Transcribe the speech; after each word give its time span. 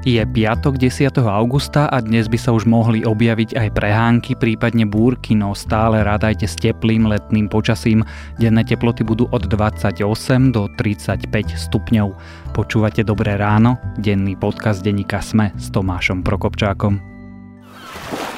Je 0.00 0.16
piatok 0.24 0.80
10. 0.80 1.12
augusta 1.28 1.84
a 1.84 2.00
dnes 2.00 2.24
by 2.24 2.40
sa 2.40 2.56
už 2.56 2.64
mohli 2.64 3.04
objaviť 3.04 3.52
aj 3.52 3.68
prehánky, 3.76 4.32
prípadne 4.32 4.88
búrky, 4.88 5.36
no 5.36 5.52
stále 5.52 6.00
rádajte 6.00 6.48
s 6.48 6.56
teplým 6.56 7.04
letným 7.04 7.52
počasím. 7.52 8.00
Denné 8.40 8.64
teploty 8.64 9.04
budú 9.04 9.28
od 9.28 9.44
28 9.44 10.00
do 10.56 10.72
35 10.80 11.28
stupňov. 11.52 12.16
Počúvate 12.56 13.04
Dobré 13.04 13.36
ráno, 13.36 13.76
denný 14.00 14.40
podcast 14.40 14.80
denníka 14.80 15.20
Sme 15.20 15.52
s 15.60 15.68
Tomášom 15.68 16.24
Prokopčákom. 16.24 17.09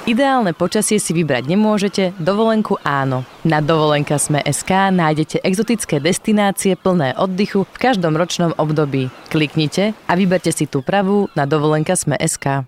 Ideálne 0.02 0.50
počasie 0.50 0.98
si 0.98 1.14
vybrať 1.14 1.46
nemôžete, 1.46 2.10
dovolenku 2.18 2.74
áno. 2.82 3.22
Na 3.46 3.62
dovolenka 3.62 4.18
sme 4.18 4.42
SK 4.42 4.90
nájdete 4.90 5.38
exotické 5.46 6.02
destinácie 6.02 6.74
plné 6.74 7.14
oddychu 7.14 7.62
v 7.70 7.76
každom 7.78 8.18
ročnom 8.18 8.50
období. 8.58 9.14
Kliknite 9.30 9.94
a 10.10 10.12
vyberte 10.18 10.50
si 10.50 10.66
tú 10.66 10.82
pravú 10.82 11.30
na 11.38 11.46
dovolenka 11.46 11.94
sme 11.94 12.18
SK. 12.18 12.66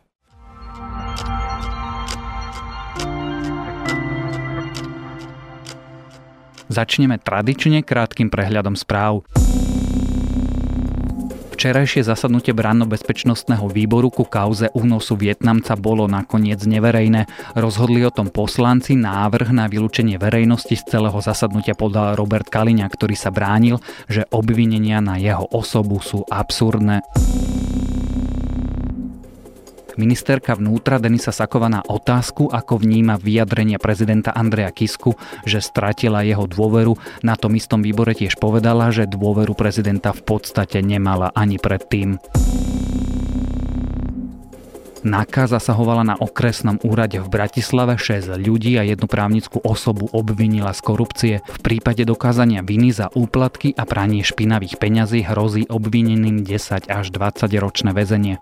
Začneme 6.70 7.18
tradične 7.18 7.82
krátkým 7.82 8.30
prehľadom 8.30 8.78
správ. 8.78 9.26
Včerajšie 11.64 12.04
zasadnutie 12.04 12.52
branno-bezpečnostného 12.52 13.72
výboru 13.72 14.12
ku 14.12 14.28
kauze 14.28 14.68
únosu 14.76 15.16
Vietnamca 15.16 15.72
bolo 15.80 16.04
nakoniec 16.04 16.60
neverejné. 16.60 17.24
Rozhodli 17.56 18.04
o 18.04 18.12
tom 18.12 18.28
poslanci, 18.28 19.00
návrh 19.00 19.48
na 19.48 19.64
vylúčenie 19.64 20.20
verejnosti 20.20 20.76
z 20.76 20.84
celého 20.84 21.16
zasadnutia 21.24 21.72
podal 21.72 22.20
Robert 22.20 22.52
Kaliňa, 22.52 22.84
ktorý 22.84 23.16
sa 23.16 23.32
bránil, 23.32 23.80
že 24.12 24.28
obvinenia 24.28 25.00
na 25.00 25.16
jeho 25.16 25.48
osobu 25.56 26.04
sú 26.04 26.28
absurdné. 26.28 27.00
Ministerka 29.94 30.58
vnútra 30.58 30.98
Denisa 30.98 31.30
Saková 31.30 31.70
na 31.70 31.78
otázku, 31.86 32.50
ako 32.50 32.82
vníma 32.82 33.14
vyjadrenia 33.14 33.78
prezidenta 33.78 34.34
Andreja 34.34 34.74
Kisku, 34.74 35.14
že 35.46 35.62
stratila 35.62 36.26
jeho 36.26 36.50
dôveru, 36.50 36.98
na 37.22 37.38
tom 37.38 37.54
istom 37.54 37.78
výbore 37.78 38.18
tiež 38.18 38.42
povedala, 38.42 38.90
že 38.90 39.06
dôveru 39.06 39.54
prezidenta 39.54 40.10
v 40.10 40.22
podstate 40.26 40.82
nemala 40.82 41.30
ani 41.30 41.62
predtým. 41.62 42.18
NAKA 45.04 45.60
zasahovala 45.60 46.00
na 46.00 46.16
okresnom 46.16 46.80
úrade 46.80 47.20
v 47.20 47.28
Bratislave 47.28 48.00
6 48.00 48.40
ľudí 48.40 48.80
a 48.80 48.88
jednu 48.88 49.04
právnickú 49.04 49.60
osobu 49.60 50.08
obvinila 50.16 50.72
z 50.72 50.80
korupcie. 50.80 51.34
V 51.44 51.58
prípade 51.60 52.08
dokázania 52.08 52.64
viny 52.64 52.88
za 52.96 53.12
úplatky 53.12 53.76
a 53.76 53.84
pranie 53.84 54.24
špinavých 54.24 54.80
peňazí 54.80 55.28
hrozí 55.28 55.68
obvineným 55.68 56.40
10 56.40 56.88
až 56.88 57.12
20 57.12 57.52
ročné 57.60 57.92
väzenie. 57.92 58.40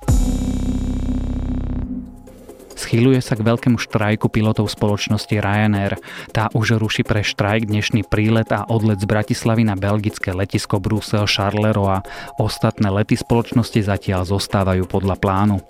Schýluje 2.83 3.23
sa 3.23 3.39
k 3.39 3.47
veľkému 3.47 3.79
štrajku 3.79 4.27
pilotov 4.27 4.67
spoločnosti 4.67 5.31
Ryanair. 5.31 6.03
Tá 6.35 6.51
už 6.51 6.83
ruší 6.83 7.07
pre 7.07 7.23
štrajk 7.23 7.71
dnešný 7.71 8.03
prílet 8.03 8.51
a 8.51 8.67
odlet 8.67 8.99
z 8.99 9.07
Bratislavy 9.07 9.63
na 9.63 9.79
belgické 9.79 10.35
letisko 10.35 10.83
Brusel 10.83 11.31
Charleroi. 11.31 12.03
Ostatné 12.43 12.91
lety 12.91 13.15
spoločnosti 13.15 13.79
zatiaľ 13.87 14.27
zostávajú 14.27 14.91
podľa 14.91 15.15
plánu. 15.15 15.63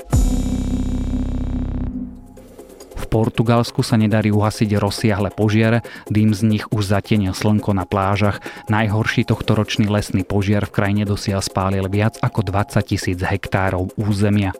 Portugalsku 3.13 3.85
sa 3.85 4.01
nedarí 4.01 4.33
uhasiť 4.33 4.73
rozsiahle 4.81 5.37
požiare, 5.37 5.85
dým 6.09 6.33
z 6.33 6.49
nich 6.49 6.65
už 6.73 6.97
zatienil 6.97 7.37
slnko 7.37 7.77
na 7.77 7.85
plážach. 7.85 8.41
Najhorší 8.73 9.29
tohtoročný 9.29 9.85
lesný 9.85 10.25
požiar 10.25 10.65
v 10.65 10.81
krajine 10.81 11.05
dosiaľ 11.05 11.45
spálil 11.45 11.85
viac 11.93 12.17
ako 12.25 12.41
20 12.41 12.81
tisíc 12.89 13.21
hektárov 13.21 13.93
územia. 14.01 14.57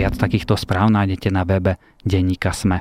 Viac 0.00 0.16
takýchto 0.16 0.56
správ 0.56 0.88
nájdete 0.88 1.28
na 1.28 1.44
webe 1.44 1.76
Denníka 2.08 2.56
Sme. 2.56 2.80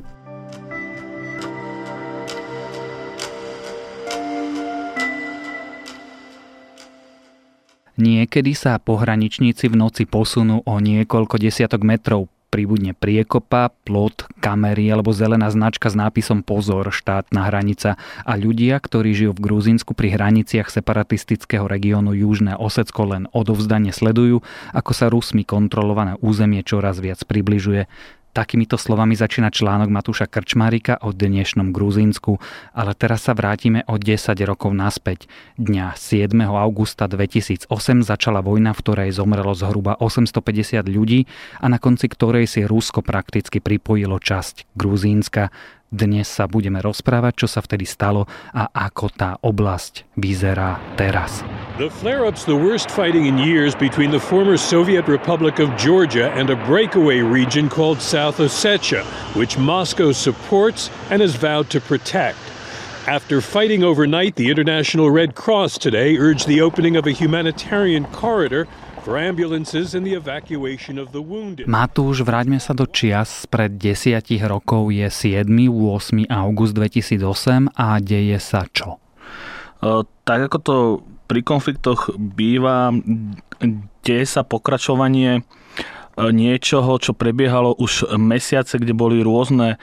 Niekedy 8.00 8.56
sa 8.56 8.79
pohraničníci 8.79 9.68
v 9.68 9.75
noci 9.75 10.08
posunú 10.08 10.63
o 10.63 10.79
niekoľko 10.79 11.35
desiatok 11.44 11.84
metrov 11.84 12.31
pribudne 12.50 12.98
priekopa, 12.98 13.70
plot, 13.86 14.26
kamery 14.42 14.90
alebo 14.90 15.14
zelená 15.14 15.48
značka 15.54 15.88
s 15.88 15.96
nápisom 15.96 16.42
Pozor, 16.42 16.90
štátna 16.90 17.48
hranica 17.48 17.96
a 18.26 18.34
ľudia, 18.36 18.82
ktorí 18.82 19.14
žijú 19.14 19.32
v 19.38 19.44
Gruzínsku 19.46 19.94
pri 19.94 20.18
hraniciach 20.18 20.68
separatistického 20.68 21.70
regiónu 21.70 22.18
Južné 22.18 22.58
Osecko 22.58 23.06
len 23.16 23.30
odovzdane 23.32 23.94
sledujú, 23.94 24.42
ako 24.74 24.92
sa 24.92 25.08
Rusmi 25.08 25.46
kontrolované 25.46 26.18
územie 26.20 26.66
čoraz 26.66 26.98
viac 26.98 27.22
približuje. 27.24 27.86
Takýmito 28.29 28.78
slovami 28.78 29.17
začína 29.17 29.50
článok 29.50 29.90
Matúša 29.90 30.29
Krčmarika 30.29 31.01
o 31.01 31.09
dnešnom 31.09 31.73
Gruzínsku, 31.73 32.38
ale 32.78 32.94
teraz 32.94 33.25
sa 33.25 33.34
vrátime 33.34 33.81
o 33.90 33.97
10 33.97 34.38
rokov 34.45 34.69
naspäť. 34.78 35.25
Dňa 35.57 35.97
7. 35.97 36.38
augusta 36.45 37.09
2008 37.09 37.66
začala 38.06 38.45
vojna, 38.45 38.78
v 38.78 38.81
ktorej 38.85 39.17
zomrelo 39.17 39.57
zhruba 39.57 39.97
850 39.97 40.78
ľudí 40.85 41.25
a 41.57 41.73
na 41.73 41.81
konci 41.81 42.06
ktorej 42.06 42.45
si 42.45 42.69
Rusko 42.69 43.01
prakticky 43.01 43.57
pripojilo 43.66 44.22
časť 44.22 44.78
Gruzínska. 44.78 45.50
Dnes 45.90 46.30
sa 46.30 46.46
budeme 46.46 46.78
rozprávať, 46.86 47.46
čo 47.46 47.48
sa 47.50 47.66
vtedy 47.66 47.82
stalo 47.90 48.30
a 48.54 48.70
ako 48.70 49.10
tá 49.10 49.42
oblasť 49.42 50.06
vyzerá 50.22 50.78
teraz. 50.94 51.42
The 51.82 51.90
flare-up's 51.90 52.46
the 52.46 52.54
worst 52.54 52.94
fighting 52.94 53.26
in 53.26 53.42
years 53.42 53.74
between 53.74 54.14
the 54.14 54.22
former 54.22 54.54
Soviet 54.54 55.10
Republic 55.10 55.58
of 55.58 55.74
Georgia 55.82 56.30
and 56.38 56.54
a 56.54 56.60
breakaway 56.70 57.26
region 57.26 57.74
called 57.74 58.06
South 58.06 58.38
Ossetia, 58.38 59.02
which 59.34 59.58
Moscow 59.58 60.14
supports 60.14 60.94
and 61.10 61.26
has 61.26 61.34
vowed 61.34 61.74
to 61.74 61.82
protect. 61.82 62.38
After 63.10 63.42
fighting 63.42 63.82
overnight, 63.82 64.38
the 64.38 64.54
International 64.54 65.10
Red 65.10 65.34
Cross 65.34 65.82
today 65.82 66.22
urged 66.22 66.46
the 66.46 66.62
opening 66.62 66.94
of 67.02 67.10
a 67.10 67.18
humanitarian 67.18 68.06
corridor 68.14 68.70
Matúš, 71.64 72.28
vráťme 72.28 72.60
sa 72.60 72.76
do 72.76 72.84
čias. 72.84 73.48
Pred 73.48 73.80
desiatich 73.80 74.44
rokov 74.44 74.92
je 74.92 75.08
7. 75.08 75.48
8. 75.48 76.28
august 76.28 76.76
2008 76.76 77.72
a 77.80 78.04
deje 78.04 78.36
sa 78.44 78.68
čo? 78.68 79.00
Tak 80.28 80.40
ako 80.52 80.58
to 80.59 80.76
pri 81.32 81.40
konfliktoch 81.48 82.12
býva, 82.20 82.92
deje 84.04 84.26
sa 84.28 84.44
pokračovanie 84.44 85.48
niečoho, 86.20 87.00
čo 87.00 87.16
prebiehalo 87.16 87.80
už 87.80 88.12
mesiace, 88.20 88.76
kde 88.76 88.92
boli 88.92 89.24
rôzne 89.24 89.80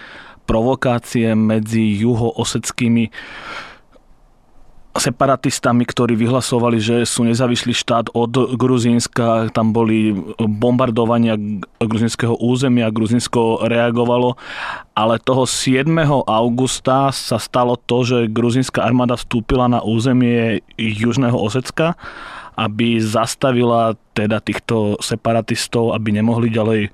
provokácie 0.46 1.34
medzi 1.34 1.98
juhooseckými 1.98 3.10
separatistami, 4.98 5.84
ktorí 5.84 6.16
vyhlasovali, 6.18 6.78
že 6.80 6.96
sú 7.08 7.24
nezávislý 7.26 7.72
štát 7.72 8.12
od 8.16 8.56
Gruzínska. 8.56 9.50
Tam 9.52 9.70
boli 9.72 10.14
bombardovania 10.38 11.36
gruzinského 11.80 12.36
územia, 12.38 12.92
Gruzinsko 12.92 13.66
reagovalo. 13.66 14.38
Ale 14.96 15.20
toho 15.20 15.44
7. 15.44 15.86
augusta 16.24 17.12
sa 17.12 17.36
stalo 17.36 17.76
to, 17.76 18.00
že 18.00 18.32
gruzínska 18.32 18.80
armáda 18.80 19.20
vstúpila 19.20 19.68
na 19.68 19.84
územie 19.84 20.64
Južného 20.80 21.36
Osecka 21.36 21.94
aby 22.56 22.96
zastavila 23.04 24.00
teda 24.16 24.40
týchto 24.40 24.96
separatistov, 25.04 25.92
aby 25.92 26.16
nemohli 26.16 26.48
ďalej 26.48 26.88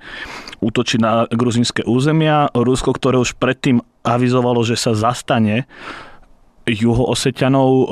útočiť 0.59 0.99
na 0.99 1.23
gruzinské 1.31 1.87
územia. 1.87 2.51
Rusko, 2.51 2.91
ktoré 2.91 3.15
už 3.15 3.39
predtým 3.39 3.79
avizovalo, 4.03 4.59
že 4.67 4.75
sa 4.75 4.91
zastane 4.91 5.63
juhoosetianov 6.67 7.69
e, 7.69 7.85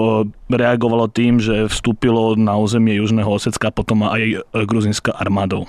reagovalo 0.51 1.11
tým, 1.11 1.43
že 1.43 1.67
vstúpilo 1.67 2.39
na 2.39 2.55
územie 2.55 2.95
Južného 2.95 3.27
Osecka 3.27 3.71
potom 3.71 4.07
aj 4.07 4.21
e, 4.21 4.35
gruzinská 4.63 5.11
armádou. 5.11 5.67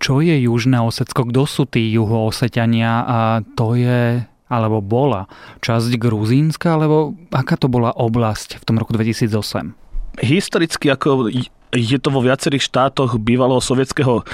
Čo 0.00 0.24
je 0.24 0.32
Južné 0.44 0.80
Osecko? 0.80 1.28
Kto 1.28 1.44
sú 1.44 1.68
tí 1.68 1.92
juhoosetiania? 1.92 3.04
A 3.04 3.18
to 3.56 3.76
je 3.76 4.24
alebo 4.50 4.82
bola 4.82 5.30
časť 5.62 5.94
Gruzínska, 5.94 6.74
alebo 6.74 7.14
aká 7.30 7.54
to 7.54 7.70
bola 7.70 7.94
oblasť 7.94 8.58
v 8.58 8.64
tom 8.66 8.82
roku 8.82 8.90
2008? 8.98 9.78
Historicky, 10.26 10.90
ako 10.90 11.30
je 11.70 11.98
to 12.02 12.08
vo 12.10 12.18
viacerých 12.18 12.66
štátoch 12.66 13.14
bývalého 13.22 13.62
sovietského 13.62 14.26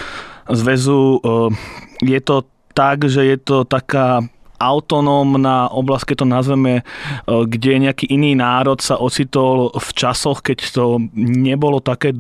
zväzu, 0.48 1.20
e, 1.20 2.08
je 2.08 2.20
to 2.24 2.48
tak, 2.72 3.04
že 3.04 3.28
je 3.28 3.36
to 3.36 3.68
taká 3.68 4.24
autonómna 4.56 5.68
oblasť, 5.72 6.12
keď 6.12 6.16
to 6.16 6.26
nazveme, 6.26 6.74
e, 6.80 6.82
kde 7.26 7.82
nejaký 7.82 8.08
iný 8.10 8.36
národ 8.36 8.80
sa 8.80 8.96
ocitol 9.00 9.72
v 9.72 9.88
časoch, 9.92 10.40
keď 10.40 10.58
to 10.72 10.84
nebolo 11.16 11.80
také 11.80 12.12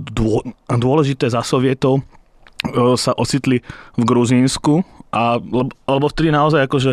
dôležité 0.70 1.28
za 1.32 1.40
sovietov, 1.40 2.00
e, 2.00 2.02
sa 2.96 3.12
ocitli 3.16 3.60
v 3.96 4.02
Gruzínsku. 4.04 4.84
A, 5.16 5.40
lebo 5.88 6.06
vtedy 6.12 6.28
naozaj 6.28 6.68
akože 6.68 6.92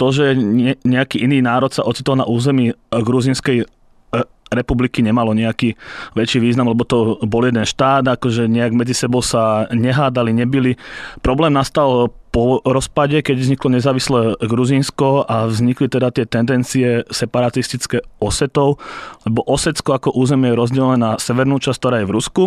to, 0.00 0.06
že 0.16 0.32
nejaký 0.80 1.20
iný 1.20 1.44
národ 1.44 1.68
sa 1.68 1.84
ocitol 1.84 2.16
na 2.16 2.24
území 2.24 2.72
gruzínskej 2.88 3.68
republiky 4.50 5.00
nemalo 5.00 5.30
nejaký 5.30 5.78
väčší 6.18 6.42
význam, 6.42 6.74
lebo 6.74 6.82
to 6.82 7.22
bol 7.22 7.46
jeden 7.46 7.62
štát, 7.62 8.02
akože 8.02 8.50
nejak 8.50 8.74
medzi 8.74 8.98
sebou 8.98 9.22
sa 9.22 9.70
nehádali, 9.70 10.34
nebili. 10.34 10.74
Problém 11.22 11.54
nastal 11.54 12.10
po 12.30 12.62
rozpade, 12.62 13.22
keď 13.22 13.42
vzniklo 13.42 13.74
nezávislé 13.74 14.38
Gruzínsko 14.38 15.26
a 15.26 15.50
vznikli 15.50 15.90
teda 15.90 16.14
tie 16.14 16.26
tendencie 16.26 17.02
separatistické 17.10 18.02
Osetov, 18.22 18.78
lebo 19.26 19.42
Osecko 19.46 19.98
ako 19.98 20.14
územie 20.14 20.54
je 20.54 20.58
rozdelené 20.58 20.98
na 20.98 21.10
severnú 21.18 21.58
časť, 21.58 21.78
ktorá 21.78 21.96
je 22.02 22.08
v 22.10 22.14
Rusku, 22.14 22.42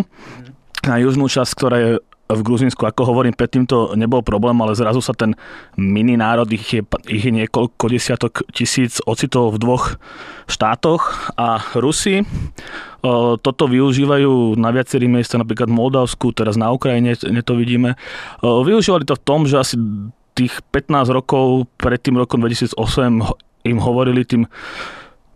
na 0.87 0.99
južnú 0.99 1.27
časť, 1.27 1.51
ktorá 1.55 1.77
je 1.79 1.91
v 2.35 2.45
Gruzinsku, 2.45 2.81
ako 2.83 3.05
hovorím, 3.09 3.37
predtým 3.37 3.69
to 3.69 3.93
nebol 3.93 4.25
problém, 4.25 4.57
ale 4.61 4.73
zrazu 4.73 4.99
sa 4.99 5.13
ten 5.13 5.37
mini 5.77 6.17
národ, 6.17 6.49
ich 6.49 6.65
je, 6.67 6.81
ich 7.09 7.23
je 7.23 7.33
niekoľko 7.33 7.85
desiatok 7.89 8.45
tisíc, 8.51 8.99
ocitol 9.05 9.53
v 9.53 9.61
dvoch 9.61 9.85
štátoch 10.49 11.33
a 11.39 11.61
Rusi 11.77 12.25
toto 13.43 13.67
využívajú 13.67 14.55
na 14.55 14.71
viacerých 14.71 15.11
miestach, 15.11 15.43
napríklad 15.43 15.67
v 15.67 15.75
Moldavsku, 15.75 16.31
teraz 16.31 16.55
na 16.55 16.71
Ukrajine 16.71 17.19
to 17.19 17.53
vidíme. 17.59 17.99
Využívali 18.39 19.03
to 19.03 19.19
v 19.19 19.25
tom, 19.27 19.43
že 19.43 19.59
asi 19.59 19.75
tých 20.33 20.63
15 20.71 21.11
rokov 21.11 21.67
pred 21.75 21.99
tým 21.99 22.15
rokom 22.15 22.39
2008 22.39 22.79
im 23.67 23.77
hovorili 23.79 24.23
tým 24.23 24.47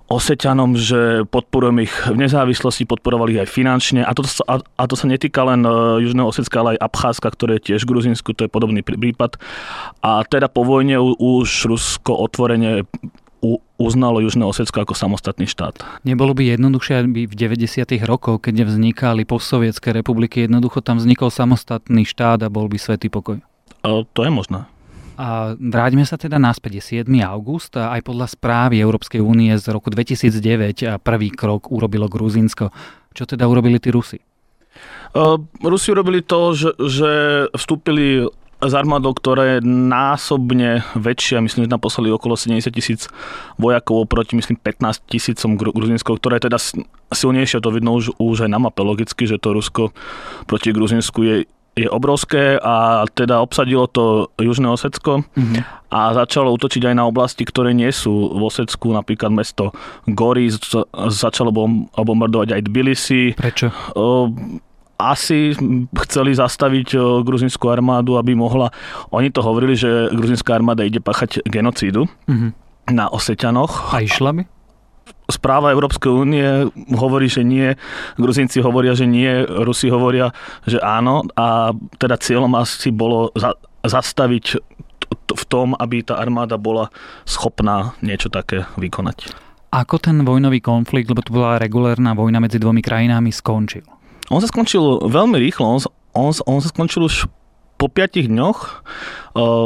Oseťanom, 0.08 0.80
že 0.80 1.28
podporujem 1.28 1.84
ich 1.84 1.92
v 2.08 2.16
nezávislosti, 2.16 2.88
podporovali 2.88 3.36
ich 3.36 3.42
aj 3.44 3.50
finančne 3.52 4.02
a 4.08 4.12
to, 4.16 4.24
a, 4.48 4.64
a 4.64 4.84
to 4.88 4.96
sa 4.96 5.04
netýka 5.04 5.44
len 5.44 5.68
e, 5.68 5.72
Južného 6.08 6.32
Osecka, 6.32 6.64
ale 6.64 6.80
aj 6.80 6.88
Abcházska, 6.88 7.28
ktoré 7.28 7.60
je 7.60 7.76
tiež 7.76 7.84
v 7.84 7.92
Gruzinsku, 7.92 8.32
to 8.32 8.48
je 8.48 8.52
podobný 8.52 8.88
prípad. 8.88 9.36
A 10.00 10.24
teda 10.24 10.48
po 10.48 10.64
vojne 10.64 10.96
už 11.04 11.68
Rusko 11.68 12.16
otvorene 12.16 12.88
uznalo 13.78 14.24
Južné 14.24 14.48
Osecko 14.48 14.82
ako 14.82 14.98
samostatný 14.98 15.46
štát. 15.46 15.84
Nebolo 16.02 16.34
by 16.34 16.58
jednoduchšie, 16.58 16.94
aby 17.06 17.30
v 17.30 17.36
90. 17.38 17.86
rokoch, 18.08 18.42
keď 18.42 18.66
vznikali 18.66 19.28
postsovietské 19.28 19.94
republiky, 19.94 20.50
jednoducho 20.50 20.82
tam 20.82 20.98
vznikol 20.98 21.30
samostatný 21.30 22.08
štát 22.08 22.42
a 22.42 22.50
bol 22.50 22.66
by 22.66 22.80
svetý 22.82 23.14
pokoj? 23.14 23.38
A 23.86 23.88
to 24.16 24.26
je 24.26 24.32
možné. 24.34 24.66
A 25.18 25.58
vráťme 25.58 26.06
sa 26.06 26.16
teda 26.16 26.38
naspäť. 26.38 26.80
7. 27.02 27.10
august 27.26 27.74
aj 27.74 28.06
podľa 28.06 28.30
správy 28.30 28.78
Európskej 28.78 29.18
únie 29.18 29.50
z 29.58 29.66
roku 29.74 29.90
2009 29.90 30.86
a 30.86 31.02
prvý 31.02 31.34
krok 31.34 31.74
urobilo 31.74 32.06
Gruzinsko. 32.06 32.70
Čo 33.18 33.24
teda 33.26 33.50
urobili 33.50 33.82
tí 33.82 33.90
Rusi? 33.90 34.22
Rusi 35.58 35.88
urobili 35.90 36.22
to, 36.22 36.54
že, 36.54 36.70
že 36.78 37.12
vstúpili 37.50 38.30
s 38.58 38.74
armádou, 38.74 39.14
ktorá 39.14 39.58
je 39.58 39.58
násobne 39.66 40.82
väčšia, 40.98 41.46
myslím, 41.46 41.70
že 41.70 41.74
tam 41.78 41.82
poslali 41.82 42.10
okolo 42.10 42.34
70 42.34 42.74
tisíc 42.74 43.06
vojakov 43.62 44.10
oproti, 44.10 44.34
myslím, 44.34 44.58
15 44.58 45.06
tisícom 45.06 45.54
Gruzinskov, 45.58 46.18
ktorá 46.18 46.42
je 46.42 46.50
teda 46.50 46.58
silnejšia, 47.14 47.62
to 47.62 47.70
vidno 47.70 47.94
už, 47.94 48.18
už 48.18 48.50
aj 48.50 48.52
na 48.54 48.58
mape 48.58 48.82
logicky, 48.82 49.30
že 49.30 49.38
to 49.38 49.54
Rusko 49.54 49.94
proti 50.50 50.74
Gruzinsku 50.74 51.20
je 51.22 51.36
je 51.78 51.86
obrovské 51.86 52.58
a 52.58 53.06
teda 53.14 53.38
obsadilo 53.38 53.86
to 53.86 54.34
Južné 54.42 54.66
Osecko 54.74 55.22
mm-hmm. 55.22 55.62
a 55.94 56.00
začalo 56.18 56.50
útočiť 56.58 56.90
aj 56.90 56.96
na 56.98 57.06
oblasti, 57.06 57.46
ktoré 57.46 57.78
nie 57.78 57.94
sú 57.94 58.34
v 58.34 58.42
Osecku, 58.42 58.90
napríklad 58.98 59.30
mesto 59.30 59.72
Gori, 60.10 60.50
začalo 61.14 61.54
bombardovať 61.94 62.58
aj 62.58 62.62
Tbilisi. 62.66 63.24
Prečo? 63.38 63.70
asi 64.98 65.54
chceli 66.10 66.34
zastaviť 66.34 67.22
gruzinskú 67.22 67.70
armádu, 67.70 68.18
aby 68.18 68.34
mohla... 68.34 68.74
Oni 69.14 69.30
to 69.30 69.46
hovorili, 69.46 69.78
že 69.78 70.10
gruzinská 70.10 70.58
armáda 70.58 70.82
ide 70.82 70.98
pachať 70.98 71.46
genocídu 71.46 72.10
mm-hmm. 72.26 72.50
na 72.98 73.06
Oseťanoch. 73.06 73.94
A 73.94 74.02
išla 74.02 74.34
by? 74.34 74.57
Správa 75.28 75.76
Európskej 75.76 76.12
únie 76.12 76.48
hovorí, 76.96 77.28
že 77.28 77.44
nie, 77.44 77.76
Gruzinci 78.16 78.64
hovoria, 78.64 78.96
že 78.96 79.06
nie, 79.06 79.28
Rusi 79.44 79.92
hovoria, 79.92 80.32
že 80.64 80.80
áno 80.80 81.28
a 81.36 81.76
teda 82.00 82.16
cieľom 82.16 82.56
asi 82.56 82.90
bolo 82.96 83.36
za, 83.36 83.56
zastaviť 83.84 84.46
v 85.28 85.44
tom, 85.48 85.76
aby 85.76 86.04
tá 86.04 86.20
armáda 86.20 86.56
bola 86.56 86.92
schopná 87.28 87.96
niečo 88.00 88.32
také 88.32 88.64
vykonať. 88.80 89.32
Ako 89.68 90.00
ten 90.00 90.24
vojnový 90.24 90.64
konflikt, 90.64 91.12
lebo 91.12 91.20
to 91.20 91.36
bola 91.36 91.60
regulárna 91.60 92.16
vojna 92.16 92.40
medzi 92.40 92.56
dvomi 92.56 92.80
krajinami, 92.80 93.36
skončil? 93.36 93.84
On 94.32 94.40
sa 94.40 94.48
skončil 94.48 95.08
veľmi 95.12 95.36
rýchlo. 95.40 95.64
On, 95.68 95.80
on, 96.16 96.32
on 96.48 96.60
sa 96.64 96.72
skončil 96.72 97.04
už 97.04 97.28
po 97.78 97.88
piatich 97.88 98.26
dňoch 98.26 98.58
e, 98.66 98.72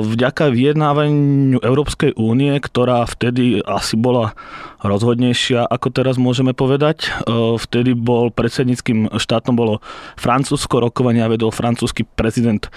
vďaka 0.04 0.52
vyjednávaniu 0.52 1.64
Európskej 1.64 2.20
únie, 2.20 2.52
ktorá 2.60 3.08
vtedy 3.08 3.64
asi 3.64 3.96
bola 3.96 4.36
rozhodnejšia, 4.84 5.64
ako 5.66 5.88
teraz 5.96 6.20
môžeme 6.20 6.52
povedať. 6.52 7.08
E, 7.08 7.56
vtedy 7.56 7.96
bol 7.96 8.30
predsedníckým 8.30 9.16
štátom 9.16 9.56
bolo 9.56 9.80
Francúzsko, 10.20 10.84
rokovania 10.84 11.32
vedol 11.32 11.56
francúzsky 11.56 12.04
prezident 12.04 12.68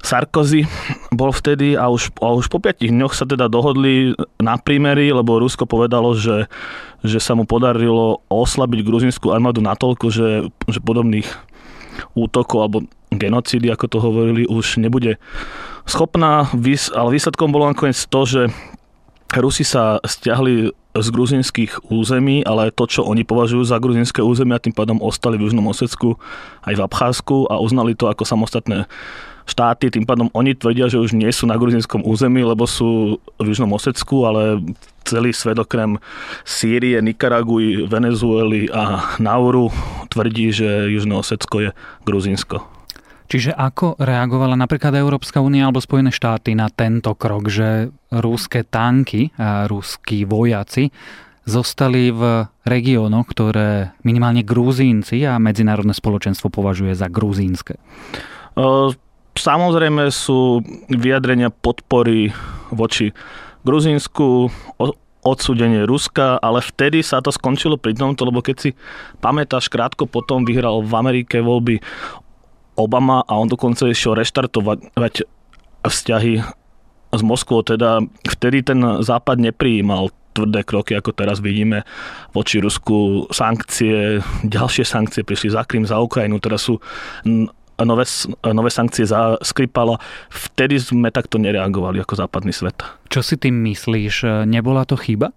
Sarkozy 0.00 0.64
bol 1.12 1.28
vtedy 1.28 1.76
a 1.76 1.92
už, 1.92 2.08
a 2.24 2.32
už 2.32 2.48
po 2.48 2.56
piatich 2.56 2.88
dňoch 2.88 3.12
sa 3.12 3.28
teda 3.28 3.52
dohodli 3.52 4.16
na 4.40 4.56
prímery, 4.56 5.12
lebo 5.12 5.36
Rusko 5.36 5.68
povedalo, 5.68 6.16
že, 6.16 6.48
že 7.04 7.20
sa 7.20 7.36
mu 7.36 7.44
podarilo 7.44 8.24
oslabiť 8.32 8.80
gruzinskú 8.80 9.28
armádu 9.28 9.60
natoľko, 9.60 10.06
že, 10.08 10.48
že 10.72 10.80
podobných 10.80 11.28
útokov 12.16 12.58
alebo 12.64 12.78
genocídy, 13.10 13.70
ako 13.70 13.86
to 13.90 13.98
hovorili, 13.98 14.46
už 14.46 14.78
nebude 14.78 15.18
schopná, 15.84 16.46
ale 16.94 17.08
výsledkom 17.10 17.50
bolo 17.50 17.70
nakoniec 17.70 17.98
to, 18.06 18.20
že 18.26 18.42
Rusi 19.30 19.62
sa 19.62 20.02
stiahli 20.02 20.74
z 20.90 21.08
gruzinských 21.14 21.86
území, 21.86 22.42
ale 22.42 22.74
to, 22.74 22.82
čo 22.90 23.06
oni 23.06 23.22
považujú 23.22 23.62
za 23.62 23.78
gruzinské 23.78 24.18
územia, 24.26 24.58
tým 24.58 24.74
pádom 24.74 24.98
ostali 24.98 25.38
v 25.38 25.46
Južnom 25.46 25.70
Osecku 25.70 26.18
aj 26.66 26.74
v 26.74 26.82
Abcházsku 26.82 27.46
a 27.46 27.62
uznali 27.62 27.94
to 27.94 28.10
ako 28.10 28.26
samostatné 28.26 28.90
štáty, 29.46 29.90
tým 29.90 30.02
pádom 30.02 30.30
oni 30.34 30.54
tvrdia, 30.58 30.90
že 30.90 30.98
už 30.98 31.14
nie 31.14 31.30
sú 31.30 31.46
na 31.46 31.58
gruzinskom 31.58 32.02
území, 32.02 32.42
lebo 32.42 32.66
sú 32.66 33.22
v 33.38 33.46
Južnom 33.46 33.70
Osecku, 33.70 34.26
ale 34.26 34.58
celý 35.06 35.30
svet 35.30 35.58
okrem 35.58 35.98
Sýrie, 36.42 36.98
Nikaraguj, 36.98 37.86
Venezuely 37.86 38.70
a 38.70 39.14
Nauru 39.22 39.70
tvrdí, 40.10 40.50
že 40.50 40.90
Južné 40.90 41.14
Osecko 41.18 41.56
je 41.66 41.70
Gruzinsko. 42.02 42.79
Čiže 43.30 43.54
ako 43.54 43.94
reagovala 44.02 44.58
napríklad 44.58 44.90
Európska 44.98 45.38
únia 45.38 45.70
alebo 45.70 45.78
Spojené 45.78 46.10
štáty 46.10 46.58
na 46.58 46.66
tento 46.66 47.14
krok, 47.14 47.46
že 47.46 47.94
rúske 48.10 48.66
tanky 48.66 49.30
a 49.38 49.70
rúskí 49.70 50.26
vojaci 50.26 50.90
zostali 51.46 52.10
v 52.10 52.50
regiónoch, 52.66 53.30
ktoré 53.30 53.94
minimálne 54.02 54.42
Gruzínci 54.42 55.22
a 55.22 55.38
medzinárodné 55.38 55.94
spoločenstvo 55.94 56.50
považuje 56.50 56.98
za 56.98 57.06
gruzínske? 57.06 57.78
Samozrejme 59.38 60.10
sú 60.10 60.66
vyjadrenia 60.90 61.54
podpory 61.54 62.34
voči 62.74 63.14
Gruzínsku, 63.62 64.50
odsúdenie 65.20 65.84
Ruska, 65.84 66.40
ale 66.40 66.64
vtedy 66.64 67.04
sa 67.04 67.20
to 67.20 67.28
skončilo 67.28 67.76
pri 67.76 67.92
tomto, 67.92 68.24
lebo 68.24 68.40
keď 68.40 68.56
si 68.56 68.70
pamätáš, 69.20 69.68
krátko 69.68 70.08
potom 70.08 70.48
vyhral 70.48 70.80
v 70.80 70.92
Amerike 70.96 71.44
voľby 71.44 71.78
Obama 72.80 73.20
a 73.28 73.36
on 73.36 73.46
dokonca 73.46 73.84
išiel 73.84 74.16
reštartovať 74.16 74.88
vzťahy 75.84 76.34
s 77.10 77.20
Moskvou, 77.20 77.60
teda 77.60 78.00
vtedy 78.24 78.64
ten 78.64 78.80
západ 79.04 79.36
neprijímal 79.36 80.08
tvrdé 80.30 80.62
kroky, 80.62 80.94
ako 80.94 81.10
teraz 81.10 81.42
vidíme 81.42 81.82
voči 82.30 82.62
Rusku, 82.62 83.26
sankcie, 83.34 84.22
ďalšie 84.46 84.86
sankcie 84.86 85.26
prišli 85.26 85.50
za 85.50 85.66
Krym, 85.66 85.82
za 85.82 85.98
Ukrajinu, 85.98 86.38
teraz 86.38 86.70
sú 86.70 86.78
nové, 87.82 88.06
nové 88.46 88.70
sankcie 88.70 89.02
za 89.10 89.34
Skripala. 89.42 89.98
Vtedy 90.30 90.78
sme 90.78 91.10
takto 91.10 91.42
nereagovali 91.42 91.98
ako 91.98 92.14
západný 92.14 92.54
svet. 92.54 92.78
Čo 93.10 93.26
si 93.26 93.42
tým 93.42 93.58
myslíš? 93.58 94.46
Nebola 94.46 94.86
to 94.86 94.94
chyba? 94.94 95.34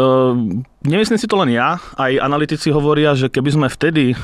Uh, 0.00 0.64
nemyslím 0.80 1.20
si 1.20 1.28
to 1.28 1.36
len 1.36 1.52
ja. 1.52 1.76
Aj 2.00 2.12
analytici 2.16 2.72
hovoria, 2.72 3.12
že 3.12 3.28
keby 3.28 3.50
sme 3.52 3.68
vtedy 3.68 4.16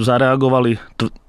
zareagovali 0.00 0.76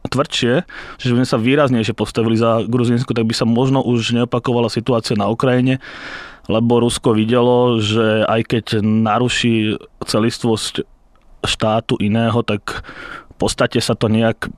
tvrdšie, 0.10 0.54
že 1.00 1.10
by 1.14 1.24
sme 1.24 1.28
sa 1.30 1.38
výraznejšie 1.38 1.94
postavili 1.94 2.36
za 2.36 2.66
Gruzínsku, 2.66 3.14
tak 3.14 3.30
by 3.30 3.34
sa 3.38 3.46
možno 3.46 3.86
už 3.86 4.18
neopakovala 4.18 4.68
situácia 4.74 5.14
na 5.14 5.30
Ukrajine, 5.30 5.78
lebo 6.50 6.82
Rusko 6.82 7.14
videlo, 7.14 7.78
že 7.78 8.26
aj 8.26 8.42
keď 8.50 8.66
naruší 8.82 9.78
celistvosť 10.02 10.84
štátu 11.46 11.96
iného, 12.02 12.42
tak 12.42 12.82
v 13.30 13.36
podstate 13.38 13.80
sa 13.80 13.94
to 13.94 14.10
nejak 14.12 14.50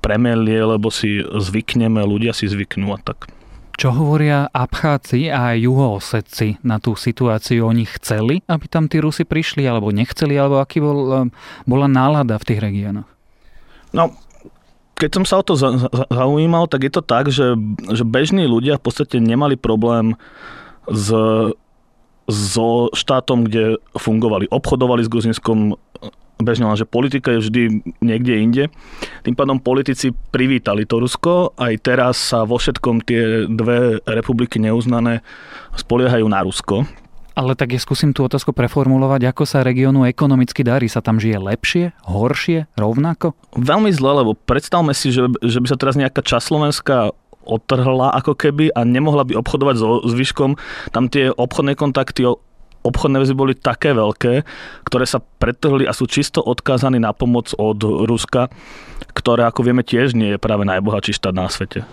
premelie, 0.00 0.62
lebo 0.62 0.88
si 0.88 1.20
zvykneme, 1.20 2.00
ľudia 2.06 2.32
si 2.32 2.46
zvyknú 2.46 2.94
a 2.94 2.98
tak. 3.02 3.28
Čo 3.78 3.94
hovoria 3.94 4.50
Abcháci 4.50 5.30
a 5.30 5.54
juhoosetci 5.54 6.58
na 6.66 6.82
tú 6.82 6.98
situáciu? 6.98 7.62
Oni 7.70 7.86
chceli, 7.86 8.42
aby 8.50 8.66
tam 8.66 8.90
tí 8.90 8.98
Rusi 8.98 9.22
prišli, 9.22 9.62
alebo 9.70 9.94
nechceli, 9.94 10.34
alebo 10.34 10.58
aký 10.58 10.82
bol, 10.82 10.98
eh, 11.14 11.22
bola 11.62 11.86
nálada 11.86 12.34
v 12.42 12.46
tých 12.50 12.58
regiónoch? 12.58 13.06
No, 13.94 14.18
keď 14.98 15.10
som 15.14 15.24
sa 15.24 15.38
o 15.38 15.46
to 15.46 15.54
zaujímal, 16.10 16.66
tak 16.66 16.90
je 16.90 16.92
to 16.92 17.02
tak, 17.06 17.30
že, 17.30 17.54
že 17.94 18.02
bežní 18.02 18.50
ľudia 18.50 18.76
v 18.76 18.84
podstate 18.84 19.22
nemali 19.22 19.54
problém 19.54 20.18
s 20.90 21.14
so 22.28 22.92
štátom, 22.92 23.48
kde 23.48 23.80
fungovali, 23.96 24.52
obchodovali 24.52 25.00
s 25.00 25.08
Gruzinskom 25.08 25.80
bežne, 26.38 26.70
že 26.76 26.86
politika 26.86 27.34
je 27.34 27.42
vždy 27.42 27.62
niekde 28.04 28.34
inde. 28.38 28.64
Tým 29.26 29.34
pádom 29.34 29.58
politici 29.58 30.12
privítali 30.12 30.86
to 30.86 31.02
Rusko, 31.02 31.56
aj 31.58 31.74
teraz 31.82 32.20
sa 32.20 32.46
vo 32.46 32.60
všetkom 32.60 33.02
tie 33.02 33.48
dve 33.48 33.98
republiky 34.06 34.62
neuznané 34.62 35.24
spoliehajú 35.74 36.28
na 36.28 36.44
Rusko. 36.44 36.86
Ale 37.38 37.54
tak 37.54 37.70
ja 37.70 37.78
skúsim 37.78 38.10
tú 38.10 38.26
otázku 38.26 38.50
preformulovať, 38.50 39.30
ako 39.30 39.46
sa 39.46 39.62
regiónu 39.62 40.02
ekonomicky 40.10 40.66
darí. 40.66 40.90
Sa 40.90 40.98
tam 40.98 41.22
žije 41.22 41.38
lepšie, 41.38 41.94
horšie, 42.02 42.66
rovnako? 42.74 43.38
Veľmi 43.54 43.94
zle, 43.94 44.26
lebo 44.26 44.34
predstavme 44.34 44.90
si, 44.90 45.14
že, 45.14 45.30
že 45.46 45.62
by 45.62 45.66
sa 45.70 45.78
teraz 45.78 45.94
nejaká 45.94 46.18
časť 46.18 46.50
Slovenska 46.50 47.14
odtrhla 47.46 48.10
ako 48.18 48.34
keby 48.34 48.74
a 48.74 48.82
nemohla 48.82 49.22
by 49.22 49.38
obchodovať 49.38 49.76
so 49.78 50.02
zvyškom. 50.02 50.58
Tam 50.90 51.06
tie 51.06 51.30
obchodné 51.30 51.78
kontakty 51.78 52.26
obchodné 52.82 53.22
väzy 53.22 53.34
boli 53.38 53.54
také 53.54 53.94
veľké, 53.94 54.42
ktoré 54.86 55.04
sa 55.06 55.22
pretrhli 55.22 55.84
a 55.86 55.94
sú 55.94 56.10
čisto 56.10 56.42
odkázaní 56.42 56.98
na 56.98 57.14
pomoc 57.14 57.54
od 57.54 57.78
Ruska, 57.82 58.50
ktoré, 59.14 59.46
ako 59.46 59.66
vieme, 59.66 59.82
tiež 59.86 60.14
nie 60.14 60.34
je 60.34 60.42
práve 60.42 60.66
najbohatší 60.66 61.14
štát 61.14 61.34
na 61.34 61.46
svete. 61.50 61.84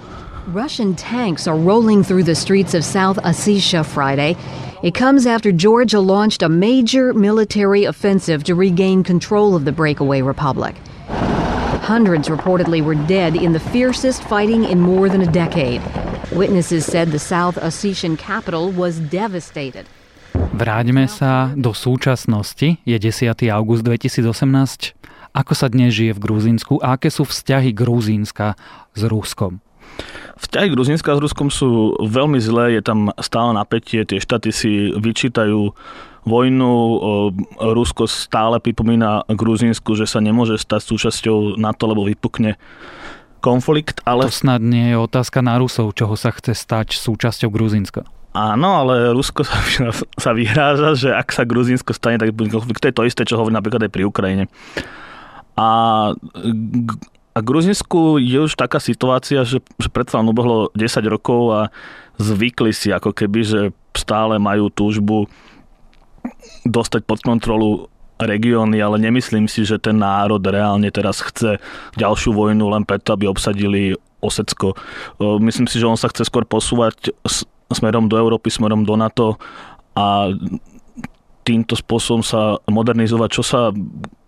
Russian 0.48 0.94
tanks 0.94 1.48
are 1.48 1.58
rolling 1.58 2.04
through 2.04 2.22
the 2.22 2.36
streets 2.36 2.76
of 2.76 2.86
South 2.86 3.18
Ossetia 3.26 3.84
Friday. 3.84 4.38
It 4.84 4.94
comes 4.94 5.26
after 5.26 5.52
Georgia 5.52 6.00
launched 6.00 6.44
a 6.44 6.50
major 6.50 7.14
military 7.14 7.86
offensive 7.86 8.44
to 8.44 8.54
regain 8.54 9.02
control 9.02 9.56
of 9.56 9.66
the 9.66 9.72
breakaway 9.72 10.22
republic. 10.22 10.76
Hundreds 11.82 12.30
reportedly 12.30 12.84
were 12.84 12.94
dead 12.94 13.36
in 13.36 13.54
the 13.54 13.60
fiercest 13.60 14.22
fighting 14.30 14.64
in 14.66 14.80
more 14.80 15.10
than 15.10 15.22
a 15.22 15.32
decade. 15.32 15.82
Witnesses 16.32 16.86
said 16.86 17.10
the 17.10 17.18
South 17.18 17.56
Ossetian 17.58 18.16
capital 18.16 18.70
was 18.70 19.00
devastated. 19.00 19.90
Vráťme 20.54 21.10
sa 21.10 21.58
do 21.58 21.74
súčasnosti. 21.74 22.78
Je 22.86 22.98
10. 23.02 23.34
august 23.50 23.82
2018. 23.82 24.94
Ako 25.34 25.54
sa 25.58 25.74
dnes 25.74 25.98
žije 25.98 26.14
v 26.14 26.22
Gruzínsku 26.22 26.78
a 26.86 27.02
aké 27.02 27.10
sú 27.10 27.26
vzťahy 27.26 27.74
Gruzínska 27.74 28.54
s 28.94 29.02
Ruskom? 29.10 29.66
Vzťahy 30.36 30.68
Gruzínska 30.68 31.16
s 31.16 31.24
Ruskom 31.24 31.48
sú 31.48 31.96
veľmi 32.04 32.44
zlé, 32.44 32.76
je 32.76 32.84
tam 32.84 33.08
stále 33.24 33.56
napätie, 33.56 34.04
tie 34.04 34.20
štáty 34.20 34.52
si 34.52 34.92
vyčítajú 34.92 35.72
vojnu. 36.28 36.72
Rusko 37.62 38.04
stále 38.10 38.60
pripomína 38.60 39.24
Gruzínsku, 39.32 39.96
že 39.96 40.04
sa 40.04 40.20
nemôže 40.20 40.60
stať 40.60 40.82
súčasťou 40.92 41.56
NATO, 41.56 41.88
lebo 41.88 42.04
vypukne 42.04 42.60
konflikt. 43.40 44.04
Ale... 44.04 44.28
To 44.28 44.34
snad 44.34 44.60
nie 44.60 44.92
je 44.92 44.98
otázka 45.00 45.40
na 45.40 45.56
Rusov, 45.56 45.94
čoho 45.96 46.18
sa 46.20 46.34
chce 46.34 46.52
stať 46.52 46.98
súčasťou 46.98 47.54
Gruzínska. 47.54 48.04
Áno, 48.36 48.84
ale 48.84 49.16
Rusko 49.16 49.48
sa, 49.48 49.64
sa 50.20 50.32
vyhráža, 50.36 51.00
že 51.00 51.10
ak 51.16 51.32
sa 51.32 51.48
Gruzínsko 51.48 51.96
stane, 51.96 52.20
tak 52.20 52.36
bude 52.36 52.52
konflikt. 52.52 52.84
To 52.84 52.92
je 52.92 52.98
to 52.98 53.08
isté, 53.08 53.24
čo 53.24 53.40
hovorí 53.40 53.56
napríklad 53.56 53.88
aj 53.88 53.92
pri 53.96 54.04
Ukrajine. 54.04 54.52
A, 55.56 56.12
a 57.36 57.40
Gruzinsku 57.44 58.16
je 58.24 58.48
už 58.48 58.56
taká 58.56 58.80
situácia, 58.80 59.44
že, 59.44 59.60
že 59.76 59.90
predsa 59.92 60.24
len 60.24 60.32
ubehlo 60.32 60.72
10 60.72 61.04
rokov 61.12 61.42
a 61.52 61.62
zvykli 62.16 62.72
si 62.72 62.96
ako 62.96 63.12
keby, 63.12 63.44
že 63.44 63.62
stále 63.92 64.40
majú 64.40 64.72
túžbu 64.72 65.28
dostať 66.64 67.04
pod 67.04 67.20
kontrolu 67.20 67.92
regióny, 68.16 68.80
ale 68.80 69.04
nemyslím 69.04 69.52
si, 69.52 69.68
že 69.68 69.76
ten 69.76 70.00
národ 70.00 70.40
reálne 70.40 70.88
teraz 70.88 71.20
chce 71.20 71.60
ďalšiu 72.00 72.32
vojnu 72.32 72.72
len 72.72 72.88
preto, 72.88 73.12
aby 73.12 73.28
obsadili 73.28 74.00
Osecko. 74.24 74.72
Myslím 75.20 75.68
si, 75.68 75.84
že 75.84 75.92
on 75.92 76.00
sa 76.00 76.08
chce 76.08 76.24
skôr 76.24 76.48
posúvať 76.48 77.12
smerom 77.68 78.08
do 78.08 78.16
Európy, 78.16 78.48
smerom 78.48 78.88
do 78.88 78.96
NATO 78.96 79.36
a 79.92 80.32
týmto 81.44 81.76
spôsobom 81.76 82.24
sa 82.24 82.64
modernizovať, 82.72 83.30
čo 83.30 83.44
sa 83.44 83.76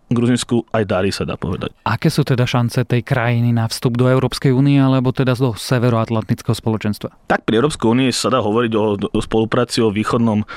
Gruzinsku 0.07 0.63
aj 0.71 0.83
darí, 0.87 1.11
sa 1.11 1.27
dá 1.27 1.35
povedať. 1.35 1.75
Aké 1.83 2.07
sú 2.07 2.23
teda 2.23 2.47
šance 2.47 2.79
tej 2.87 3.03
krajiny 3.03 3.51
na 3.51 3.67
vstup 3.67 3.99
do 3.99 4.07
Európskej 4.07 4.55
únie 4.55 4.79
alebo 4.79 5.11
teda 5.11 5.35
do 5.35 5.51
Severoatlantického 5.51 6.55
spoločenstva? 6.55 7.11
Tak 7.27 7.43
pri 7.43 7.59
Európskej 7.59 7.91
únii 7.91 8.09
sa 8.15 8.31
dá 8.31 8.39
hovoriť 8.39 8.71
o, 8.79 8.95
o 8.95 9.19
spolupráci 9.19 9.83
o 9.83 9.91
východnom 9.91 10.47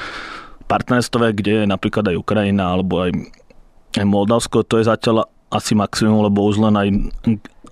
partnerstve, 0.71 1.35
kde 1.35 1.53
je 1.53 1.65
napríklad 1.67 2.15
aj 2.15 2.17
Ukrajina 2.23 2.79
alebo 2.79 3.03
aj, 3.03 3.11
aj 3.99 4.07
Moldavsko. 4.07 4.63
To 4.63 4.79
je 4.79 4.87
zatiaľ 4.87 5.27
asi 5.51 5.75
maximum, 5.75 6.23
lebo 6.31 6.47
už 6.47 6.63
len 6.63 6.75
aj, 6.79 6.89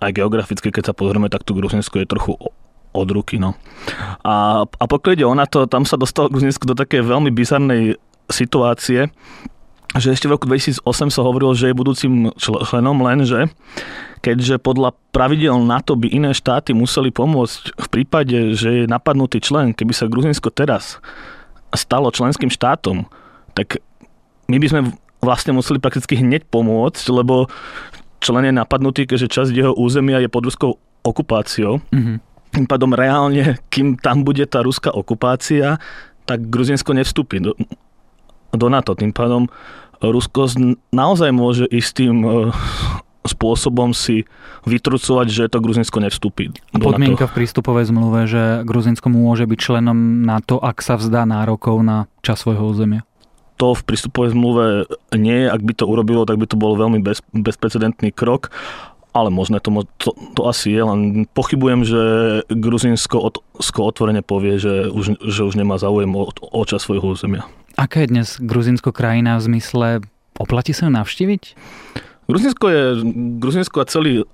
aj 0.02 0.10
geograficky, 0.18 0.74
keď 0.74 0.90
sa 0.90 0.94
pozrieme, 0.98 1.30
tak 1.30 1.46
tu 1.46 1.54
Gruzinsko 1.54 2.02
je 2.02 2.10
trochu 2.10 2.34
od 2.90 3.08
ruky. 3.14 3.38
No. 3.38 3.54
A, 4.26 4.66
a 4.66 4.84
pokiaľ 4.90 5.14
ide 5.14 5.26
o 5.30 5.38
NATO, 5.38 5.70
tam 5.70 5.86
sa 5.86 5.94
dostalo 5.94 6.26
Gruzinsko 6.26 6.66
do 6.66 6.74
také 6.74 6.98
veľmi 7.06 7.30
bizarnej 7.30 7.94
situácie, 8.26 9.14
že 9.96 10.12
ešte 10.12 10.28
v 10.28 10.36
roku 10.36 10.44
2008 10.44 10.84
sa 11.08 11.20
hovorilo, 11.24 11.56
že 11.56 11.72
je 11.72 11.78
budúcim 11.78 12.12
členom, 12.36 13.00
lenže 13.00 13.48
keďže 14.20 14.60
podľa 14.60 14.92
pravidel 15.14 15.56
NATO 15.64 15.96
by 15.96 16.12
iné 16.12 16.36
štáty 16.36 16.76
museli 16.76 17.08
pomôcť 17.08 17.78
v 17.78 17.86
prípade, 17.88 18.52
že 18.52 18.84
je 18.84 18.90
napadnutý 18.90 19.40
člen, 19.40 19.72
keby 19.72 19.96
sa 19.96 20.10
Gruzinsko 20.10 20.52
teraz 20.52 21.00
stalo 21.72 22.12
členským 22.12 22.52
štátom, 22.52 23.08
tak 23.56 23.80
my 24.48 24.56
by 24.60 24.66
sme 24.68 24.80
vlastne 25.24 25.56
museli 25.56 25.80
prakticky 25.80 26.20
hneď 26.20 26.44
pomôcť, 26.52 27.04
lebo 27.08 27.48
člen 28.20 28.44
je 28.48 28.54
napadnutý, 28.54 29.08
keďže 29.08 29.28
časť 29.32 29.50
jeho 29.54 29.72
územia 29.72 30.20
je 30.20 30.28
pod 30.28 30.44
ruskou 30.44 30.70
okupáciou. 31.06 31.80
Mm-hmm. 31.94 32.16
Tým 32.48 32.66
pádom 32.66 32.92
reálne, 32.96 33.60
kým 33.68 33.96
tam 34.00 34.24
bude 34.24 34.44
tá 34.48 34.64
ruská 34.64 34.92
okupácia, 34.92 35.76
tak 36.24 36.48
Gruzinsko 36.48 36.96
nevstúpi 36.96 37.40
do, 37.40 37.56
do 38.52 38.66
NATO. 38.72 38.96
Tým 38.96 39.12
pádom 39.12 39.50
Rusko 39.98 40.46
naozaj 40.94 41.30
môže 41.34 41.64
istým 41.66 42.22
e, 42.22 42.28
spôsobom 43.26 43.90
si 43.90 44.24
vytrucovať, 44.64 45.26
že 45.26 45.50
to 45.50 45.58
Gruzinsko 45.58 45.98
nevstúpi. 45.98 46.54
A 46.72 46.78
podmienka 46.78 47.26
NATO. 47.26 47.30
v 47.34 47.36
prístupovej 47.42 47.90
zmluve, 47.90 48.30
že 48.30 48.62
Gruzinsko 48.62 49.10
môže 49.10 49.44
byť 49.44 49.58
členom 49.58 50.22
NATO, 50.22 50.62
ak 50.62 50.80
sa 50.80 50.94
vzdá 50.96 51.26
nárokov 51.26 51.82
na 51.82 52.06
čas 52.22 52.46
svojho 52.46 52.70
územia? 52.70 53.02
To 53.58 53.74
v 53.74 53.82
prístupovej 53.82 54.38
zmluve 54.38 54.86
nie 55.18 55.46
je. 55.46 55.46
Ak 55.50 55.66
by 55.66 55.72
to 55.74 55.84
urobilo, 55.90 56.22
tak 56.22 56.38
by 56.38 56.46
to 56.46 56.54
bol 56.54 56.78
veľmi 56.78 57.02
bez, 57.02 57.18
bezprecedentný 57.34 58.14
krok 58.14 58.54
ale 59.18 59.34
možné 59.34 59.58
to, 59.58 59.72
to, 59.98 60.14
to 60.36 60.42
asi 60.46 60.70
je, 60.70 60.82
len 60.84 61.00
pochybujem, 61.34 61.82
že 61.82 62.02
Gruzinsko 62.46 63.18
od, 63.18 63.34
otvorene 63.58 64.22
povie, 64.22 64.62
že 64.62 64.92
už, 64.92 65.18
že 65.18 65.42
už 65.42 65.58
nemá 65.58 65.74
záujem 65.80 66.12
o, 66.14 66.30
o 66.30 66.62
čas 66.62 66.86
svojho 66.86 67.18
územia. 67.18 67.42
Aká 67.78 68.02
je 68.02 68.10
dnes 68.10 68.28
Gruzinsko 68.42 68.90
krajina 68.90 69.38
v 69.38 69.54
zmysle, 69.54 70.02
oplatí 70.34 70.74
sa 70.74 70.90
ju 70.90 70.98
navštíviť? 70.98 71.42
Gruzinsko 72.26 72.66
je, 72.66 72.82
Gruzinsko 73.38 73.78
a 73.78 73.86
celý 73.86 74.26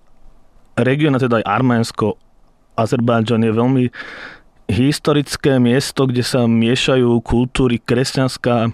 región, 0.80 1.12
teda 1.20 1.44
aj 1.44 1.60
Arménsko, 1.60 2.16
Azerbajdžan 2.80 3.44
je 3.44 3.52
veľmi 3.52 3.84
historické 4.72 5.60
miesto, 5.60 6.08
kde 6.08 6.24
sa 6.24 6.48
miešajú 6.48 7.20
kultúry 7.20 7.84
kresťanská, 7.84 8.72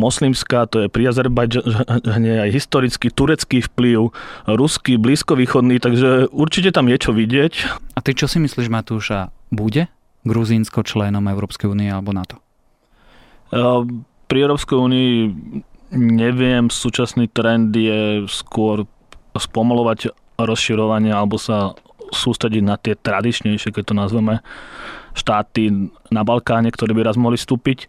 moslimská, 0.00 0.64
to 0.64 0.82
je 0.82 0.88
pri 0.88 1.12
Azerbajdžane 1.12 2.48
aj 2.48 2.50
historický 2.50 3.12
turecký 3.12 3.60
vplyv, 3.60 4.08
ruský, 4.48 4.96
blízkovýchodný, 4.96 5.84
takže 5.84 6.32
určite 6.32 6.72
tam 6.72 6.88
je 6.88 6.96
čo 6.96 7.12
vidieť. 7.12 7.52
A 7.92 8.00
ty 8.00 8.16
čo 8.16 8.24
si 8.24 8.40
myslíš, 8.40 8.72
Matúša, 8.72 9.28
bude 9.52 9.92
Gruzínsko 10.24 10.80
členom 10.80 11.28
Európskej 11.28 11.68
únie 11.68 11.92
alebo 11.92 12.16
NATO? 12.16 12.47
Pri 14.28 14.38
Európskej 14.44 14.76
únii 14.76 15.12
neviem, 15.96 16.68
súčasný 16.68 17.32
trend 17.32 17.72
je 17.72 18.28
skôr 18.28 18.84
spomalovať 19.32 20.12
rozširovanie 20.36 21.10
alebo 21.10 21.40
sa 21.40 21.72
sústrediť 22.08 22.62
na 22.64 22.76
tie 22.80 22.96
tradičnejšie, 22.96 23.72
keď 23.72 23.92
to 23.92 23.94
nazveme, 23.96 24.34
štáty 25.12 25.90
na 26.08 26.22
Balkáne, 26.24 26.72
ktoré 26.72 26.96
by 26.96 27.04
raz 27.04 27.16
mohli 27.20 27.36
vstúpiť. 27.36 27.84
E, 27.84 27.86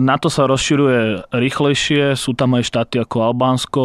na 0.00 0.16
to 0.16 0.32
sa 0.32 0.48
rozširuje 0.48 1.28
rýchlejšie, 1.34 2.16
sú 2.16 2.32
tam 2.32 2.56
aj 2.56 2.64
štáty 2.64 2.96
ako 3.02 3.16
Albánsko, 3.20 3.82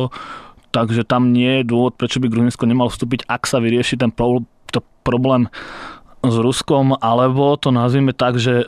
takže 0.72 1.04
tam 1.04 1.36
nie 1.36 1.64
je 1.64 1.70
dôvod, 1.72 2.00
prečo 2.00 2.24
by 2.24 2.32
Gruzinsko 2.32 2.70
nemalo 2.70 2.92
vstúpiť, 2.92 3.28
ak 3.28 3.48
sa 3.50 3.60
vyrieši 3.60 4.00
ten 4.00 4.12
problém 5.04 5.52
s 6.30 6.38
Ruskom, 6.38 6.98
alebo 6.98 7.58
to 7.58 7.70
nazvime 7.74 8.14
tak, 8.16 8.38
že 8.42 8.66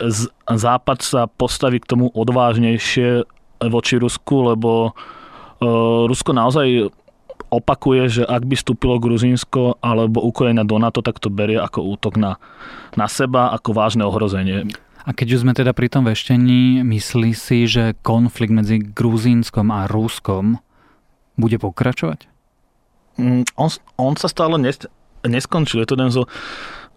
Západ 0.48 1.00
sa 1.02 1.22
postaví 1.28 1.82
k 1.82 1.90
tomu 1.90 2.12
odvážnejšie 2.14 3.26
voči 3.66 3.96
Rusku, 3.98 4.54
lebo 4.54 4.92
e, 4.92 4.92
Rusko 6.06 6.32
naozaj 6.34 6.94
opakuje, 7.48 8.22
že 8.22 8.24
ak 8.28 8.44
by 8.44 8.56
vstúpilo 8.60 9.00
Gruzínsko 9.00 9.80
alebo 9.80 10.20
Ukrajina 10.20 10.68
do 10.68 10.78
NATO, 10.78 11.00
tak 11.00 11.18
to 11.24 11.32
berie 11.32 11.58
ako 11.58 11.96
útok 11.96 12.20
na, 12.20 12.36
na 13.00 13.08
seba, 13.08 13.56
ako 13.56 13.72
vážne 13.72 14.04
ohrozenie. 14.04 14.68
A 15.08 15.16
keď 15.16 15.40
už 15.40 15.42
sme 15.48 15.56
teda 15.56 15.72
pri 15.72 15.88
tom 15.88 16.04
veštení, 16.04 16.84
myslí 16.84 17.32
si, 17.32 17.64
že 17.64 17.96
konflikt 18.04 18.52
medzi 18.52 18.84
Gruzínskom 18.84 19.72
a 19.72 19.88
Ruskom 19.88 20.60
bude 21.40 21.56
pokračovať? 21.56 22.28
Mm, 23.16 23.48
on, 23.56 23.70
on 23.96 24.14
sa 24.20 24.28
stále 24.28 24.60
nes, 24.60 24.76
neskončil. 25.24 25.80
Je 25.82 25.88
to 25.88 25.96
jeden 25.96 26.12
zo, 26.12 26.28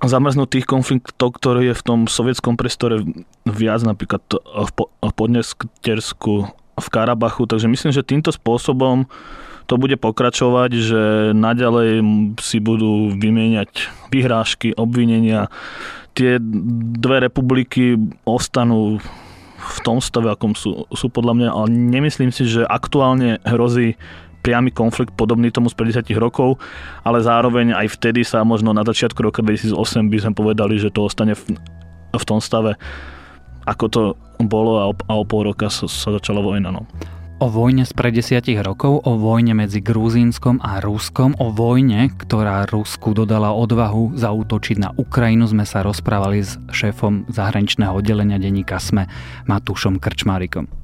zamrznutých 0.00 0.64
konfliktov, 0.64 1.36
ktoré 1.36 1.72
je 1.72 1.74
v 1.76 1.84
tom 1.84 1.98
sovietskom 2.08 2.56
priestore 2.56 3.04
viac, 3.44 3.84
napríklad 3.84 4.24
v 4.32 4.70
Podneskersku, 5.12 6.34
v 6.80 6.86
Karabachu. 6.88 7.44
Takže 7.44 7.68
myslím, 7.68 7.92
že 7.92 8.06
týmto 8.06 8.32
spôsobom 8.32 9.04
to 9.68 9.78
bude 9.78 9.94
pokračovať, 10.02 10.70
že 10.74 11.02
naďalej 11.36 12.02
si 12.42 12.58
budú 12.58 13.14
vymieňať 13.14 13.92
vyhrážky, 14.10 14.74
obvinenia. 14.74 15.46
Tie 16.18 16.42
dve 16.98 17.22
republiky 17.22 17.94
ostanú 18.26 18.98
v 19.60 19.78
tom 19.86 20.02
stave, 20.02 20.32
akom 20.32 20.58
sú, 20.58 20.88
sú 20.90 21.06
podľa 21.12 21.34
mňa, 21.36 21.48
ale 21.54 21.66
nemyslím 21.70 22.34
si, 22.34 22.48
že 22.50 22.66
aktuálne 22.66 23.38
hrozí 23.46 23.94
priamy 24.40 24.72
konflikt 24.72 25.12
podobný 25.14 25.52
tomu 25.52 25.68
z 25.68 25.76
50 25.76 26.16
rokov, 26.16 26.58
ale 27.04 27.20
zároveň 27.20 27.76
aj 27.76 27.86
vtedy 28.00 28.24
sa 28.24 28.42
možno 28.42 28.72
na 28.72 28.82
začiatku 28.82 29.20
roka 29.20 29.44
2008 29.44 29.76
by 30.08 30.18
sme 30.20 30.32
povedali, 30.32 30.80
že 30.80 30.92
to 30.92 31.04
ostane 31.04 31.36
v, 31.36 31.56
v 32.12 32.24
tom 32.24 32.40
stave, 32.40 32.80
ako 33.68 33.84
to 33.88 34.02
bolo 34.40 34.80
a 34.80 34.84
o, 34.90 34.94
a 34.96 35.12
o 35.20 35.24
pol 35.28 35.52
roka 35.52 35.68
sa, 35.68 35.84
sa 35.86 36.16
začala 36.16 36.40
vojna. 36.40 36.72
No. 36.72 36.88
O 37.40 37.48
vojne 37.48 37.88
spred 37.88 38.12
desiatich 38.12 38.60
rokov, 38.60 39.00
o 39.08 39.16
vojne 39.16 39.56
medzi 39.56 39.80
Gruzínskom 39.80 40.60
a 40.60 40.76
Ruskom, 40.84 41.32
o 41.40 41.48
vojne, 41.48 42.12
ktorá 42.12 42.68
Rusku 42.68 43.16
dodala 43.16 43.56
odvahu 43.56 44.12
zaútočiť 44.12 44.76
na 44.76 44.92
Ukrajinu, 44.92 45.48
sme 45.48 45.64
sa 45.64 45.80
rozprávali 45.80 46.44
s 46.44 46.60
šéfom 46.68 47.32
zahraničného 47.32 47.96
oddelenia 47.96 48.36
denníka 48.36 48.76
SME 48.76 49.08
Matúšom 49.48 49.96
Krčmárikom. 49.96 50.79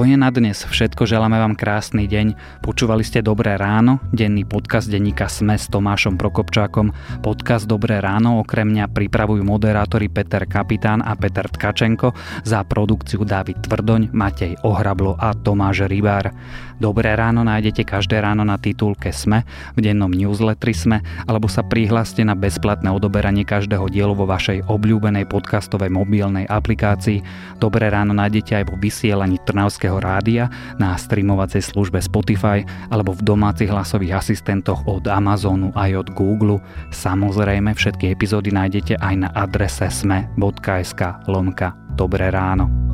To 0.00 0.08
je 0.08 0.16
na 0.16 0.32
dnes 0.32 0.56
všetko, 0.56 1.04
želáme 1.04 1.36
vám 1.36 1.52
krásny 1.52 2.08
deň. 2.08 2.32
Počúvali 2.64 3.04
ste 3.04 3.20
Dobré 3.20 3.60
ráno, 3.60 4.00
denný 4.16 4.48
podcast 4.48 4.88
denníka 4.88 5.28
Sme 5.28 5.60
s 5.60 5.68
Tomášom 5.68 6.16
Prokopčákom. 6.16 6.88
Podcast 7.20 7.68
Dobré 7.68 8.00
ráno 8.00 8.40
okrem 8.40 8.72
mňa 8.72 8.96
pripravujú 8.96 9.44
moderátori 9.44 10.08
Peter 10.08 10.48
Kapitán 10.48 11.04
a 11.04 11.12
Peter 11.20 11.44
Tkačenko, 11.44 12.16
za 12.48 12.64
produkciu 12.64 13.28
David 13.28 13.60
Tvrdoň, 13.60 14.08
Matej 14.16 14.56
Ohrablo 14.64 15.20
a 15.20 15.36
Tomáš 15.36 15.84
Rybár. 15.84 16.32
Dobré 16.80 17.12
ráno 17.12 17.44
nájdete 17.44 17.84
každé 17.84 18.24
ráno 18.24 18.40
na 18.40 18.56
titulke 18.56 19.12
Sme, 19.12 19.44
v 19.76 19.84
dennom 19.84 20.08
newsletteri 20.08 20.72
Sme, 20.72 21.04
alebo 21.28 21.44
sa 21.44 21.60
prihláste 21.60 22.24
na 22.24 22.32
bezplatné 22.32 22.88
odoberanie 22.88 23.44
každého 23.44 23.92
dielu 23.92 24.16
vo 24.16 24.24
vašej 24.24 24.64
obľúbenej 24.64 25.28
podcastovej 25.28 25.92
mobilnej 25.92 26.48
aplikácii. 26.48 27.20
Dobré 27.60 27.92
ráno 27.92 28.16
nájdete 28.16 28.64
aj 28.64 28.64
vo 28.72 28.80
vysielaní 28.80 29.36
Trnavského 29.44 30.00
rádia, 30.00 30.48
na 30.80 30.96
streamovacej 30.96 31.60
službe 31.60 32.00
Spotify 32.00 32.64
alebo 32.88 33.12
v 33.12 33.28
domácich 33.28 33.68
hlasových 33.68 34.16
asistentoch 34.16 34.80
od 34.88 35.04
Amazonu 35.04 35.76
aj 35.76 36.00
od 36.00 36.08
Google. 36.16 36.64
Samozrejme 36.96 37.76
všetky 37.76 38.08
epizódy 38.08 38.56
nájdete 38.56 38.96
aj 38.96 39.14
na 39.20 39.28
adrese 39.36 39.92
sme.sk 39.92 41.28
lomka 41.28 41.76
Dobré 41.92 42.32
ráno. 42.32 42.89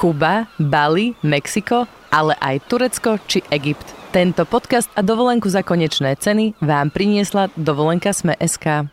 Kuba, 0.00 0.48
Bali, 0.56 1.12
Mexiko, 1.20 1.84
ale 2.08 2.32
aj 2.40 2.64
Turecko 2.72 3.20
či 3.28 3.44
Egypt. 3.52 3.84
Tento 4.16 4.48
podcast 4.48 4.88
a 4.96 5.04
dovolenku 5.04 5.44
za 5.52 5.60
konečné 5.60 6.16
ceny 6.16 6.56
vám 6.64 6.88
priniesla 6.88 7.52
dovolenka 7.52 8.08
Sme.sk. 8.08 8.88